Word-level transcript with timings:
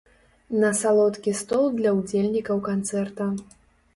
На 0.61 0.69
салодкі 0.79 1.33
стол 1.41 1.69
для 1.81 1.93
ўдзельнікаў 1.97 2.57
канцэрта. 2.69 3.29